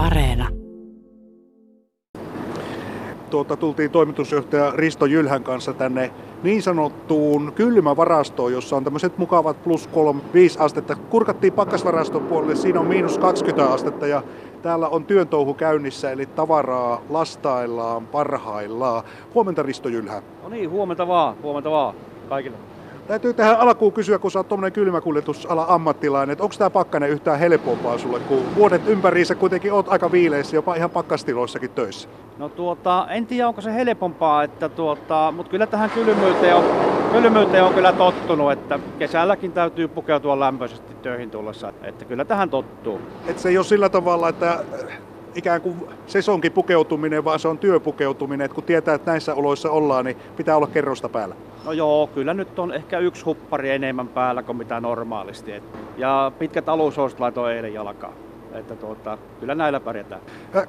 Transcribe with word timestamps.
Areena. 0.00 0.48
Tuota, 3.30 3.56
tultiin 3.56 3.90
toimitusjohtaja 3.90 4.72
Risto 4.74 5.06
Jylhän 5.06 5.44
kanssa 5.44 5.72
tänne 5.72 6.10
niin 6.42 6.62
sanottuun 6.62 7.52
kylmävarastoon, 7.54 8.52
jossa 8.52 8.76
on 8.76 8.84
tämmöiset 8.84 9.18
mukavat 9.18 9.62
plus 9.62 9.86
3, 9.86 10.20
5 10.34 10.58
astetta. 10.58 10.96
Kurkattiin 10.96 11.52
pakkasvaraston 11.52 12.22
puolelle, 12.22 12.56
siinä 12.56 12.80
on 12.80 12.86
miinus 12.86 13.18
20 13.18 13.72
astetta 13.72 14.06
ja 14.06 14.22
täällä 14.62 14.88
on 14.88 15.04
työntouhu 15.04 15.54
käynnissä, 15.54 16.10
eli 16.10 16.26
tavaraa 16.26 17.02
lastaillaan 17.08 18.06
parhaillaan. 18.06 19.04
Huomenta 19.34 19.62
Risto 19.62 19.88
Jylhä. 19.88 20.22
No 20.42 20.48
niin, 20.48 20.70
huomenta 20.70 21.08
vaan, 21.08 21.36
huomenta 21.42 21.70
vaan 21.70 21.94
kaikille. 22.28 22.56
Täytyy 23.10 23.34
tähän 23.34 23.60
alkuun 23.60 23.92
kysyä, 23.92 24.18
kun 24.18 24.30
sä 24.30 24.38
oot 24.38 24.48
tuommoinen 24.48 24.72
kylmäkuljetusala 24.72 25.66
ammattilainen, 25.68 26.32
että 26.32 26.44
onko 26.44 26.54
tämä 26.58 26.70
pakkanen 26.70 27.10
yhtään 27.10 27.38
helpompaa 27.38 27.98
sulle, 27.98 28.20
kun 28.20 28.54
vuodet 28.56 28.88
ympäriinsä 28.88 29.34
kuitenkin 29.34 29.72
oot 29.72 29.88
aika 29.88 30.12
viileissä, 30.12 30.56
jopa 30.56 30.74
ihan 30.74 30.90
pakkastiloissakin 30.90 31.70
töissä? 31.70 32.08
No 32.38 32.48
tuota, 32.48 33.06
en 33.10 33.26
tiedä 33.26 33.48
onko 33.48 33.60
se 33.60 33.74
helpompaa, 33.74 34.42
että 34.42 34.68
tuota, 34.68 35.32
mutta 35.36 35.50
kyllä 35.50 35.66
tähän 35.66 35.90
kylmyyteen 35.90 36.56
on, 36.56 36.64
kylmyyteen 37.12 37.64
on 37.64 37.74
kyllä 37.74 37.92
tottunut, 37.92 38.52
että 38.52 38.78
kesälläkin 38.98 39.52
täytyy 39.52 39.88
pukeutua 39.88 40.40
lämpöisesti 40.40 40.94
töihin 40.94 41.30
tullessa, 41.30 41.72
että 41.82 42.04
kyllä 42.04 42.24
tähän 42.24 42.50
tottuu. 42.50 43.00
Et 43.26 43.38
se 43.38 43.48
ei 43.48 43.58
ole 43.58 43.64
sillä 43.64 43.88
tavalla, 43.88 44.28
että 44.28 44.64
ikään 45.34 45.60
kuin 45.60 45.76
sesonkin 46.06 46.52
pukeutuminen, 46.52 47.24
vaan 47.24 47.38
se 47.38 47.48
on 47.48 47.58
työpukeutuminen, 47.58 48.44
että 48.44 48.54
kun 48.54 48.64
tietää, 48.64 48.94
että 48.94 49.10
näissä 49.10 49.34
oloissa 49.34 49.70
ollaan, 49.70 50.04
niin 50.04 50.16
pitää 50.36 50.56
olla 50.56 50.66
kerrosta 50.66 51.08
päällä. 51.08 51.34
No 51.64 51.72
joo, 51.72 52.06
kyllä 52.06 52.34
nyt 52.34 52.58
on 52.58 52.72
ehkä 52.72 52.98
yksi 52.98 53.24
huppari 53.24 53.70
enemmän 53.70 54.08
päällä 54.08 54.42
kuin 54.42 54.58
mitä 54.58 54.80
normaalisti. 54.80 55.62
Ja 55.96 56.32
pitkät 56.38 56.68
alushousut 56.68 57.20
laitoin 57.20 57.56
eilen 57.56 57.74
jalkaan. 57.74 58.12
Että 58.52 58.76
tuota, 58.76 59.18
kyllä 59.40 59.54
näillä 59.54 59.80
pärjätään. 59.80 60.20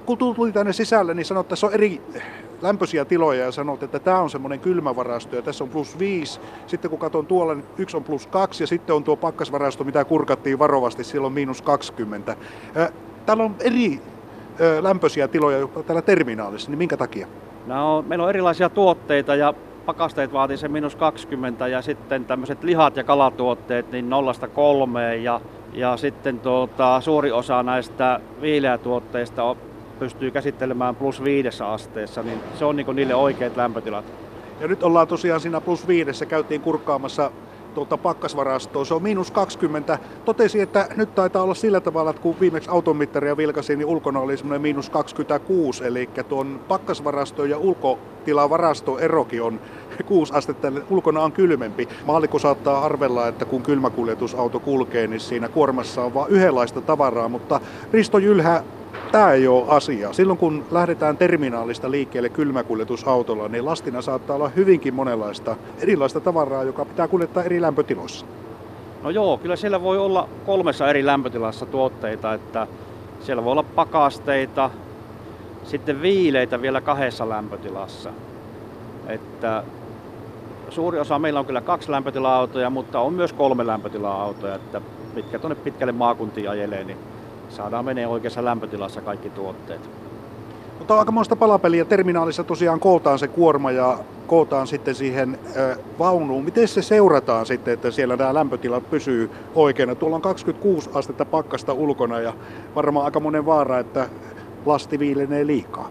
Kun 0.05 0.17
tuli 0.17 0.51
tänne 0.51 0.73
sisälle, 0.73 1.13
niin 1.13 1.25
sanoit, 1.25 1.45
että 1.45 1.49
tässä 1.49 1.67
on 1.67 1.73
eri 1.73 2.01
lämpöisiä 2.61 3.05
tiloja 3.05 3.45
ja 3.45 3.51
sanot, 3.51 3.83
että 3.83 3.99
tämä 3.99 4.19
on 4.19 4.29
semmoinen 4.29 4.59
kylmävarasto 4.59 5.35
ja 5.35 5.41
tässä 5.41 5.63
on 5.63 5.69
plus 5.69 5.99
5. 5.99 6.39
Sitten 6.67 6.89
kun 6.89 6.99
katson 6.99 7.25
tuolla, 7.25 7.55
niin 7.55 7.65
yksi 7.77 7.97
on 7.97 8.03
plus 8.03 8.27
2 8.27 8.63
ja 8.63 8.67
sitten 8.67 8.95
on 8.95 9.03
tuo 9.03 9.15
pakkasvarasto, 9.15 9.83
mitä 9.83 10.05
kurkattiin 10.05 10.59
varovasti, 10.59 11.03
siellä 11.03 11.25
on 11.25 11.33
miinus 11.33 11.61
20. 11.61 12.35
Täällä 13.25 13.43
on 13.43 13.55
eri 13.59 14.01
lämpöisiä 14.81 15.27
tiloja 15.27 15.67
täällä 15.67 16.01
terminaalissa, 16.01 16.69
niin 16.69 16.77
minkä 16.77 16.97
takia? 16.97 17.27
No, 17.67 18.01
meillä 18.07 18.23
on 18.23 18.29
erilaisia 18.29 18.69
tuotteita 18.69 19.35
ja 19.35 19.53
pakasteet 19.85 20.33
vaatii 20.33 20.57
se 20.57 20.67
minus 20.67 20.95
20 20.95 21.67
ja 21.67 21.81
sitten 21.81 22.25
tämmöiset 22.25 22.63
lihat 22.63 22.97
ja 22.97 23.03
kalatuotteet 23.03 23.91
niin 23.91 24.09
nollasta 24.09 24.47
kolmeen 24.47 25.23
ja, 25.23 25.41
ja 25.73 25.97
sitten 25.97 26.39
tuota, 26.39 27.01
suuri 27.01 27.31
osa 27.31 27.63
näistä 27.63 28.19
viileätuotteista 28.41 29.55
pystyy 29.99 30.31
käsittelemään 30.31 30.95
plus 30.95 31.23
viidessä 31.23 31.67
asteessa, 31.67 32.23
niin 32.23 32.39
se 32.59 32.65
on 32.65 32.75
niin 32.75 32.95
niille 32.95 33.15
oikeat 33.15 33.57
lämpötilat. 33.57 34.05
Ja 34.59 34.67
nyt 34.67 34.83
ollaan 34.83 35.07
tosiaan 35.07 35.41
siinä 35.41 35.61
plus 35.61 35.87
viidessä, 35.87 36.25
käytiin 36.25 36.61
kurkkaamassa 36.61 37.31
tuota 37.73 37.97
pakkasvarastoa. 37.97 38.85
Se 38.85 38.93
on 38.93 39.03
miinus 39.03 39.31
20. 39.31 39.99
Totesi, 40.25 40.61
että 40.61 40.87
nyt 40.95 41.15
taitaa 41.15 41.43
olla 41.43 41.53
sillä 41.53 41.81
tavalla, 41.81 42.09
että 42.09 42.21
kun 42.21 42.39
viimeksi 42.39 42.69
automittaria 42.69 43.37
vilkasin, 43.37 43.79
niin 43.79 43.87
ulkona 43.87 44.19
oli 44.19 44.37
semmoinen 44.37 44.61
miinus 44.61 44.89
26, 44.89 45.85
eli 45.85 46.09
tuon 46.29 46.59
pakkasvarasto 46.67 47.45
ja 47.45 47.57
ulkotilavarasto 47.57 48.99
erokin 48.99 49.43
on 49.43 49.59
6 50.05 50.33
astetta, 50.33 50.71
ulkona 50.89 51.21
on 51.21 51.31
kylmempi. 51.31 51.87
Maallikko 52.05 52.39
saattaa 52.39 52.85
arvella, 52.85 53.27
että 53.27 53.45
kun 53.45 53.61
kylmäkuljetusauto 53.63 54.59
kulkee, 54.59 55.07
niin 55.07 55.19
siinä 55.19 55.49
kuormassa 55.49 56.03
on 56.03 56.13
vain 56.13 56.31
yhdenlaista 56.31 56.81
tavaraa, 56.81 57.29
mutta 57.29 57.59
Risto 57.93 58.17
Jylhä, 58.17 58.63
tämä 59.11 59.31
ei 59.31 59.47
ole 59.47 59.65
asia. 59.67 60.13
Silloin 60.13 60.39
kun 60.39 60.65
lähdetään 60.71 61.17
terminaalista 61.17 61.91
liikkeelle 61.91 62.29
kylmäkuljetusautolla, 62.29 63.47
niin 63.47 63.65
lastina 63.65 64.01
saattaa 64.01 64.35
olla 64.35 64.49
hyvinkin 64.49 64.93
monenlaista 64.93 65.55
erilaista 65.79 66.19
tavaraa, 66.19 66.63
joka 66.63 66.85
pitää 66.85 67.07
kuljettaa 67.07 67.43
eri 67.43 67.61
lämpötiloissa. 67.61 68.25
No 69.03 69.09
joo, 69.09 69.37
kyllä 69.37 69.55
siellä 69.55 69.81
voi 69.81 69.97
olla 69.97 70.29
kolmessa 70.45 70.89
eri 70.89 71.05
lämpötilassa 71.05 71.65
tuotteita, 71.65 72.33
että 72.33 72.67
siellä 73.21 73.43
voi 73.43 73.51
olla 73.51 73.63
pakasteita, 73.63 74.69
sitten 75.63 76.01
viileitä 76.01 76.61
vielä 76.61 76.81
kahdessa 76.81 77.29
lämpötilassa. 77.29 78.09
Että 79.07 79.63
suuri 80.69 80.99
osa 80.99 81.19
meillä 81.19 81.39
on 81.39 81.45
kyllä 81.45 81.61
kaksi 81.61 81.91
lämpötila-autoja, 81.91 82.69
mutta 82.69 82.99
on 82.99 83.13
myös 83.13 83.33
kolme 83.33 83.67
lämpötila-autoja, 83.67 84.55
että 84.55 84.81
mitkä 85.15 85.39
tuonne 85.39 85.55
pitkälle 85.55 85.91
maakuntiin 85.91 86.49
ajelee, 86.49 86.83
niin 86.83 86.97
saadaan 87.51 87.85
menee 87.85 88.07
oikeassa 88.07 88.45
lämpötilassa 88.45 89.01
kaikki 89.01 89.29
tuotteet. 89.29 89.89
Mutta 90.77 90.93
on 90.93 90.99
aikamoista 90.99 91.35
palapeliä. 91.35 91.85
Terminaalissa 91.85 92.43
tosiaan 92.43 92.79
kootaan 92.79 93.19
se 93.19 93.27
kuorma 93.27 93.71
ja 93.71 93.97
kootaan 94.27 94.67
sitten 94.67 94.95
siihen 94.95 95.39
äh, 95.57 95.77
vaunuun. 95.99 96.43
Miten 96.43 96.67
se 96.67 96.81
seurataan 96.81 97.45
sitten, 97.45 97.73
että 97.73 97.91
siellä 97.91 98.15
nämä 98.15 98.33
lämpötilat 98.33 98.89
pysyy 98.89 99.31
oikein? 99.55 99.97
Tuolla 99.97 100.15
on 100.15 100.21
26 100.21 100.89
astetta 100.93 101.25
pakkasta 101.25 101.73
ulkona 101.73 102.19
ja 102.19 102.33
varmaan 102.75 103.05
aika 103.05 103.19
monen 103.19 103.45
vaara, 103.45 103.79
että 103.79 104.09
lasti 104.65 104.99
viilenee 104.99 105.47
liikaa. 105.47 105.89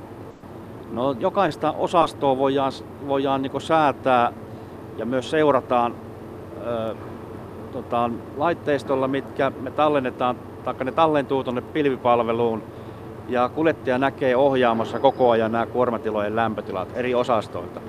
No 0.92 1.12
jokaista 1.12 1.72
osastoa 1.72 2.38
voidaan, 2.38 2.72
voidaan 3.08 3.42
niin 3.42 3.60
säätää 3.60 4.32
ja 4.96 5.06
myös 5.06 5.30
seurataan 5.30 5.94
ö, 6.66 6.94
tota, 7.72 8.10
laitteistolla, 8.36 9.08
mitkä 9.08 9.52
me 9.60 9.70
tallennetaan 9.70 10.36
taikka 10.64 10.84
ne 10.84 10.92
tallentuu 10.92 11.44
tuonne 11.44 11.60
pilvipalveluun 11.60 12.62
ja 13.28 13.48
kuljettaja 13.48 13.98
näkee 13.98 14.36
ohjaamassa 14.36 14.98
koko 14.98 15.30
ajan 15.30 15.52
nämä 15.52 15.66
kuormatilojen 15.66 16.36
lämpötilat 16.36 16.88
eri 16.94 17.14
osastoilta. 17.14 17.80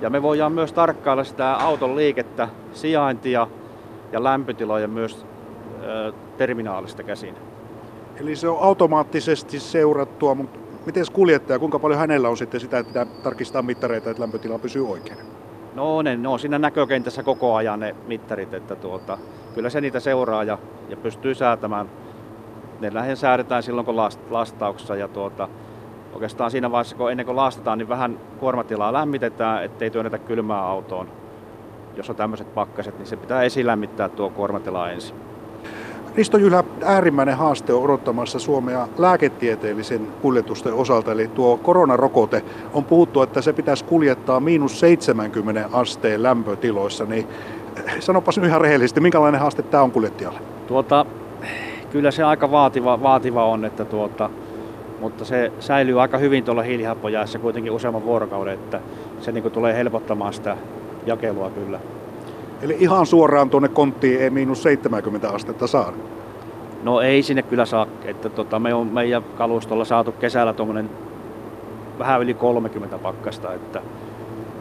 Ja 0.00 0.10
me 0.10 0.22
voidaan 0.22 0.52
myös 0.52 0.72
tarkkailla 0.72 1.24
sitä 1.24 1.52
auton 1.52 1.96
liikettä, 1.96 2.48
sijaintia 2.72 3.46
ja 4.12 4.24
lämpötiloja 4.24 4.88
myös 4.88 5.26
ö, 5.82 6.12
terminaalista 6.36 7.02
käsin. 7.02 7.34
Eli 8.20 8.36
se 8.36 8.48
on 8.48 8.58
automaattisesti 8.60 9.60
seurattua, 9.60 10.34
mutta 10.34 10.58
miten 10.86 11.04
kuljettaja, 11.12 11.58
kuinka 11.58 11.78
paljon 11.78 12.00
hänellä 12.00 12.28
on 12.28 12.36
sitten 12.36 12.60
sitä, 12.60 12.78
että 12.78 12.88
pitää 12.88 13.06
tarkistaa 13.22 13.62
mittareita, 13.62 14.10
että 14.10 14.22
lämpötila 14.22 14.58
pysyy 14.58 14.90
oikein? 14.90 15.18
No 15.74 16.02
ne, 16.02 16.16
ne 16.16 16.28
on 16.28 16.38
siinä 16.38 16.58
näkökentässä 16.58 17.22
koko 17.22 17.54
ajan 17.54 17.80
ne 17.80 17.94
mittarit, 18.06 18.54
että 18.54 18.76
tuota, 18.76 19.18
kyllä 19.54 19.70
se 19.70 19.80
niitä 19.80 20.00
seuraa 20.00 20.44
ja, 20.44 20.58
ja 20.88 20.96
pystyy 20.96 21.34
säätämään. 21.34 21.90
Ne 22.80 22.94
lähinnä 22.94 23.16
säädetään 23.16 23.62
silloin 23.62 23.84
kun 23.84 23.96
last, 23.96 24.20
lastauksessa 24.30 24.96
ja 24.96 25.08
tuota, 25.08 25.48
oikeastaan 26.12 26.50
siinä 26.50 26.70
vaiheessa 26.70 26.96
kun 26.96 27.10
ennen 27.10 27.26
kuin 27.26 27.36
lastataan, 27.36 27.78
niin 27.78 27.88
vähän 27.88 28.20
kuormatilaa 28.38 28.92
lämmitetään, 28.92 29.64
ettei 29.64 29.90
työnnetä 29.90 30.18
kylmää 30.18 30.62
autoon. 30.62 31.08
Jos 31.96 32.10
on 32.10 32.16
tämmöiset 32.16 32.54
pakkaset, 32.54 32.98
niin 32.98 33.06
se 33.06 33.16
pitää 33.16 33.42
esilämmittää 33.42 34.08
tuo 34.08 34.30
kuormatila 34.30 34.90
ensin. 34.90 35.27
Risto 36.18 36.38
Jylhä, 36.38 36.64
äärimmäinen 36.84 37.36
haaste 37.36 37.72
on 37.72 37.82
odottamassa 37.82 38.38
Suomea 38.38 38.88
lääketieteellisen 38.98 40.08
kuljetusten 40.22 40.74
osalta, 40.74 41.12
eli 41.12 41.28
tuo 41.28 41.56
koronarokote 41.56 42.42
on 42.74 42.84
puhuttu, 42.84 43.22
että 43.22 43.42
se 43.42 43.52
pitäisi 43.52 43.84
kuljettaa 43.84 44.40
miinus 44.40 44.80
70 44.80 45.68
asteen 45.72 46.22
lämpötiloissa, 46.22 47.04
niin 47.04 47.26
sanopas 48.00 48.38
ihan 48.38 48.60
rehellisesti, 48.60 49.00
minkälainen 49.00 49.40
haaste 49.40 49.62
tämä 49.62 49.82
on 49.82 49.90
kuljettajalle? 49.90 50.40
Tuota, 50.66 51.06
kyllä 51.90 52.10
se 52.10 52.22
aika 52.22 52.50
vaativa, 52.50 53.02
vaativa 53.02 53.44
on, 53.44 53.64
että 53.64 53.84
tuota, 53.84 54.30
mutta 55.00 55.24
se 55.24 55.52
säilyy 55.60 56.02
aika 56.02 56.18
hyvin 56.18 56.44
tuolla 56.44 56.62
hiilihappojäässä 56.62 57.38
kuitenkin 57.38 57.72
useamman 57.72 58.04
vuorokauden, 58.04 58.54
että 58.54 58.80
se 59.20 59.32
niin 59.32 59.50
tulee 59.50 59.74
helpottamaan 59.74 60.32
sitä 60.32 60.56
jakelua 61.06 61.50
kyllä. 61.50 61.80
Eli 62.62 62.76
ihan 62.78 63.06
suoraan 63.06 63.50
tuonne 63.50 63.68
konttiin 63.68 64.20
ei 64.20 64.30
miinus 64.30 64.62
70 64.62 65.30
astetta 65.30 65.66
saa? 65.66 65.92
No 66.82 67.00
ei 67.00 67.22
sinne 67.22 67.42
kyllä 67.42 67.66
saa. 67.66 67.86
Että 68.04 68.28
tota, 68.28 68.58
me 68.58 68.74
on 68.74 68.86
meidän 68.86 69.22
kalustolla 69.22 69.84
saatu 69.84 70.12
kesällä 70.12 70.52
tuommoinen 70.52 70.90
vähän 71.98 72.22
yli 72.22 72.34
30 72.34 72.98
pakkasta, 72.98 73.54
että, 73.54 73.82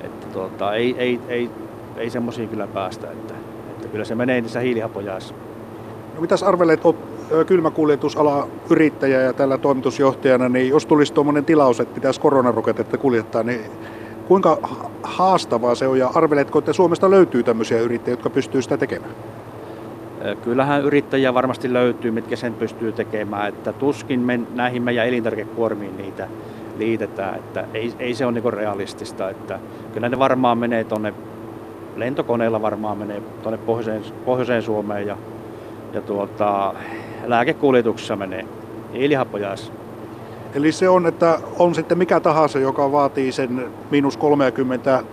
että 0.02 0.28
tota, 0.28 0.74
ei, 0.74 0.96
ei, 0.98 1.20
ei, 1.28 1.50
ei 1.98 2.10
semmoisiin 2.10 2.50
kyllä 2.50 2.68
päästä. 2.68 3.12
Että, 3.12 3.34
että 3.70 3.88
kyllä 3.88 4.06
se 4.06 4.16
menee 4.16 4.42
niissä 4.42 4.60
hiilihapojäässä. 4.60 5.34
No 6.16 6.22
mitäs 6.22 6.44
arvelet, 6.44 6.86
olet 6.86 6.98
kylmäkuljetusala 7.48 8.48
yrittäjä 8.70 9.22
ja 9.22 9.34
tällä 9.34 9.58
toimitusjohtajana, 9.58 10.50
niin 10.50 10.70
jos 10.70 10.86
tulisi 10.86 11.14
tuommoinen 11.14 11.46
tilaus, 11.46 11.80
että 11.80 11.96
pitäisi 11.96 12.22
koronarokotetta 12.22 12.98
kuljettaa, 12.98 13.44
niin 13.44 13.62
kuinka 14.28 14.58
haastavaa 15.04 15.76
se 15.76 15.88
on 15.88 16.00
ja 16.00 16.12
arveletko, 16.16 16.60
että 16.60 16.74
Suomesta 16.74 17.10
löytyy 17.10 17.44
tämmöisiä 17.44 17.80
yrittäjiä, 17.80 18.14
jotka 18.14 18.30
pystyy 18.30 18.62
sitä 18.62 18.78
tekemään? 18.78 19.12
Kyllähän 20.44 20.84
yrittäjiä 20.84 21.34
varmasti 21.34 21.74
löytyy, 21.74 22.12
mitkä 22.12 22.36
sen 22.36 22.54
pystyy 22.54 22.92
tekemään, 22.92 23.50
että 23.50 23.74
tuskin 23.74 24.20
me 24.20 24.40
näihin 24.54 24.84
meidän 24.84 25.08
elintarvikekuormiin 25.08 25.98
niitä 25.98 26.28
liitetään, 26.78 27.36
että 27.36 27.66
ei, 27.74 27.94
ei 28.00 28.14
se 28.14 28.26
ole 28.26 28.42
niin 28.42 28.54
realistista, 28.54 29.30
että 29.30 29.60
kyllä 29.94 30.10
ne 30.10 30.20
varmaan 30.20 30.58
menee 30.58 30.84
tuonne 30.84 31.14
lentokoneella 31.96 32.62
varmaan 32.62 32.98
menee 32.98 33.22
tuonne 33.44 33.58
pohjoiseen, 33.58 34.04
pohjoiseen 34.26 34.62
Suomeen 34.62 35.08
ja, 35.08 35.18
ja 35.94 36.02
tuota, 36.02 36.74
lääkekuljetuksessa 37.26 38.16
menee, 38.16 38.46
hiilihappojäässä. 38.94 39.74
Eli 40.58 40.72
se 40.72 40.90
on, 40.90 41.08
että 41.08 41.40
on 41.60 41.76
sitten 41.76 41.98
mikä 41.98 42.20
tahansa, 42.20 42.60
joka 42.60 42.92
vaatii 42.92 43.32
sen 43.32 43.66
miinus 43.92 44.18
30 44.18 45.04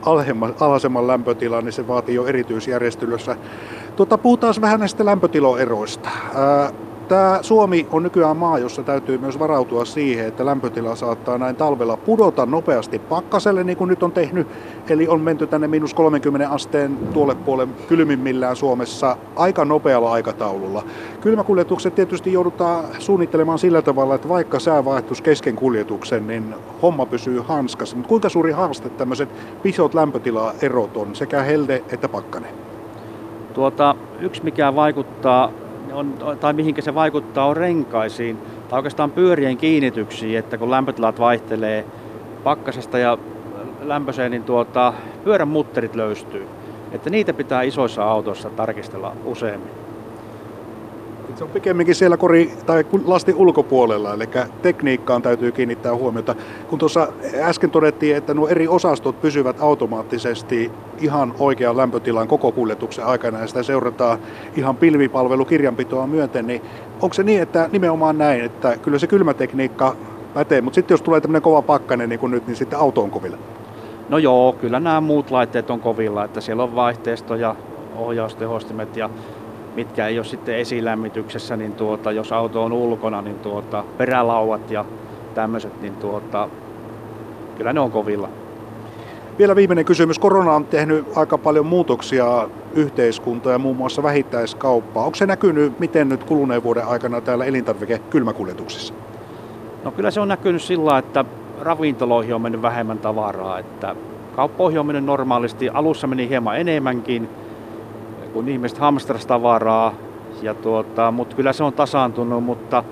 alhaisemman 0.60 1.06
lämpötilan, 1.06 1.64
niin 1.64 1.72
se 1.72 1.88
vaatii 1.88 2.14
jo 2.14 2.26
erityisjärjestelyssä. 2.26 3.36
Tuota, 3.96 4.18
puhutaan 4.18 4.54
vähän 4.60 4.80
näistä 4.80 5.04
lämpötiloeroista. 5.04 6.08
Tämä 7.08 7.38
Suomi 7.42 7.86
on 7.90 8.02
nykyään 8.02 8.36
maa, 8.36 8.58
jossa 8.58 8.82
täytyy 8.82 9.18
myös 9.18 9.38
varautua 9.38 9.84
siihen, 9.84 10.26
että 10.26 10.46
lämpötila 10.46 10.96
saattaa 10.96 11.38
näin 11.38 11.56
talvella 11.56 11.96
pudota 11.96 12.46
nopeasti 12.46 12.98
pakkaselle, 12.98 13.64
niin 13.64 13.76
kuin 13.76 13.88
nyt 13.88 14.02
on 14.02 14.12
tehnyt. 14.12 14.46
Eli 14.88 15.08
on 15.08 15.20
menty 15.20 15.46
tänne 15.46 15.68
miinus 15.68 15.94
30 15.94 16.48
asteen 16.48 16.96
tuolle 17.12 17.34
puolen 17.34 17.68
kylmimmillään 17.88 18.56
Suomessa 18.56 19.16
aika 19.36 19.64
nopealla 19.64 20.12
aikataululla. 20.12 20.82
Kylmäkuljetukset 21.20 21.94
tietysti 21.94 22.32
joudutaan 22.32 22.84
suunnittelemaan 22.98 23.58
sillä 23.58 23.82
tavalla, 23.82 24.14
että 24.14 24.28
vaikka 24.28 24.58
sää 24.58 24.84
vaihtuisi 24.84 25.22
kesken 25.22 25.56
kuljetuksen, 25.56 26.26
niin 26.26 26.54
homma 26.82 27.06
pysyy 27.06 27.40
hanskassa. 27.40 27.96
Mutta 27.96 28.08
kuinka 28.08 28.28
suuri 28.28 28.52
haaste 28.52 28.88
tämmöiset 28.88 29.28
isot 29.64 29.94
lämpötilaerot 29.94 30.96
on 30.96 31.14
sekä 31.14 31.42
helde 31.42 31.82
että 31.92 32.08
pakkanen? 32.08 32.50
Tuota, 33.54 33.94
yksi 34.20 34.44
mikä 34.44 34.74
vaikuttaa 34.74 35.50
on, 35.94 36.14
tai 36.40 36.52
mihinkä 36.52 36.82
se 36.82 36.94
vaikuttaa, 36.94 37.46
on 37.46 37.56
renkaisiin 37.56 38.38
tai 38.68 38.78
oikeastaan 38.78 39.10
pyörien 39.10 39.56
kiinnityksiin, 39.56 40.38
että 40.38 40.58
kun 40.58 40.70
lämpötilat 40.70 41.18
vaihtelee 41.18 41.84
pakkasesta 42.44 42.98
ja 42.98 43.18
lämpöiseen, 43.80 44.30
niin 44.30 44.44
tuota, 44.44 44.92
pyörän 45.24 45.48
mutterit 45.48 45.94
löystyy. 45.94 46.48
Että 46.92 47.10
niitä 47.10 47.32
pitää 47.32 47.62
isoissa 47.62 48.04
autoissa 48.04 48.50
tarkistella 48.50 49.12
useammin. 49.24 49.70
Se 51.34 51.44
on 51.44 51.50
pikemminkin 51.50 51.94
siellä 51.94 52.16
kori- 52.16 52.52
tai 52.66 52.84
lastin 53.04 53.34
ulkopuolella, 53.34 54.14
eli 54.14 54.28
tekniikkaan 54.62 55.22
täytyy 55.22 55.52
kiinnittää 55.52 55.94
huomiota. 55.94 56.34
Kun 56.68 56.78
tuossa 56.78 57.08
äsken 57.40 57.70
todettiin, 57.70 58.16
että 58.16 58.34
nuo 58.34 58.48
eri 58.48 58.68
osastot 58.68 59.20
pysyvät 59.20 59.56
automaattisesti 59.60 60.70
ihan 61.00 61.34
oikean 61.38 61.76
lämpötilan 61.76 62.28
koko 62.28 62.52
kuljetuksen 62.52 63.06
aikana 63.06 63.38
ja 63.38 63.46
sitä 63.46 63.62
seurataan 63.62 64.18
ihan 64.56 64.76
pilvipalvelukirjanpitoa 64.76 66.06
myöten, 66.06 66.46
niin 66.46 66.62
onko 67.00 67.14
se 67.14 67.22
niin, 67.22 67.42
että 67.42 67.68
nimenomaan 67.72 68.18
näin, 68.18 68.44
että 68.44 68.76
kyllä 68.76 68.98
se 68.98 69.06
kylmätekniikka 69.06 69.96
pätee, 70.34 70.60
mutta 70.60 70.74
sitten 70.74 70.94
jos 70.94 71.02
tulee 71.02 71.20
tämmöinen 71.20 71.42
kova 71.42 71.62
pakkanen 71.62 72.08
niin 72.08 72.20
kuin 72.20 72.30
nyt, 72.30 72.46
niin 72.46 72.56
sitten 72.56 72.78
auto 72.78 73.02
on 73.02 73.10
kovilla? 73.10 73.38
No 74.08 74.18
joo, 74.18 74.52
kyllä 74.52 74.80
nämä 74.80 75.00
muut 75.00 75.30
laitteet 75.30 75.70
on 75.70 75.80
kovilla, 75.80 76.24
että 76.24 76.40
siellä 76.40 76.62
on 76.62 76.74
vaihteisto 76.74 77.34
ja 77.34 77.56
ohjaustehostimet 77.96 78.96
ja 78.96 79.10
mitkä 79.74 80.06
ei 80.06 80.18
ole 80.18 80.24
sitten 80.24 80.56
esilämmityksessä, 80.56 81.56
niin 81.56 81.72
tuota, 81.72 82.12
jos 82.12 82.32
auto 82.32 82.64
on 82.64 82.72
ulkona, 82.72 83.22
niin 83.22 83.38
tuota, 83.38 83.84
perälauat 83.98 84.70
ja 84.70 84.84
tämmöiset, 85.34 85.82
niin 85.82 85.96
tuota, 85.96 86.48
kyllä 87.56 87.72
ne 87.72 87.80
on 87.80 87.90
kovilla. 87.90 88.28
Vielä 89.38 89.56
viimeinen 89.56 89.84
kysymys. 89.84 90.18
Korona 90.18 90.52
on 90.52 90.64
tehnyt 90.64 91.06
aika 91.16 91.38
paljon 91.38 91.66
muutoksia 91.66 92.48
yhteiskuntaa 92.74 93.52
ja 93.52 93.58
muun 93.58 93.76
muassa 93.76 94.02
vähittäiskauppaa. 94.02 95.04
Onko 95.04 95.16
se 95.16 95.26
näkynyt 95.26 95.80
miten 95.80 96.08
nyt 96.08 96.24
kuluneen 96.24 96.62
vuoden 96.62 96.86
aikana 96.86 97.20
täällä 97.20 97.44
elintarvike-kylmäkuljetuksissa? 97.44 98.94
No 99.84 99.90
kyllä 99.90 100.10
se 100.10 100.20
on 100.20 100.28
näkynyt 100.28 100.62
sillä, 100.62 100.98
että 100.98 101.24
ravintoloihin 101.60 102.34
on 102.34 102.42
mennyt 102.42 102.62
vähemmän 102.62 102.98
tavaraa. 102.98 103.58
Että 103.58 103.96
kauppoihin 104.36 104.80
on 104.80 104.86
mennyt 104.86 105.04
normaalisti. 105.04 105.68
Alussa 105.68 106.06
meni 106.06 106.28
hieman 106.28 106.60
enemmänkin, 106.60 107.28
kun 108.34 108.48
ihmiset 108.48 108.78
hamstras 108.78 109.26
tavaraa. 109.26 109.94
Ja 110.42 110.54
tuota, 110.54 111.10
mutta 111.10 111.36
kyllä 111.36 111.52
se 111.52 111.64
on 111.64 111.72
tasaantunut, 111.72 112.44
mutta 112.44 112.84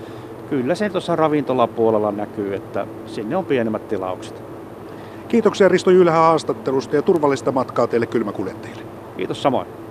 kyllä 0.51 0.75
se 0.75 0.91
tuossa 0.91 1.17
ravintolapuolella 1.17 2.13
näkyy, 2.13 2.55
että 2.55 2.87
sinne 3.07 3.37
on 3.37 3.45
pienemmät 3.45 3.89
tilaukset. 3.89 4.43
Kiitoksia 5.29 5.69
Risto 5.69 5.91
Jylhä 5.91 6.17
haastattelusta 6.17 6.97
ja 6.97 7.03
turvallista 7.03 7.53
matkaa 7.53 7.87
teille 7.87 8.07
kylmäkuljettajille. 8.07 8.83
Kiitos 9.17 9.43
samoin. 9.43 9.82